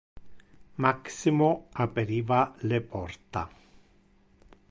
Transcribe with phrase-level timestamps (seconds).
[0.85, 1.49] Maximo
[1.85, 3.47] aperiva le porta.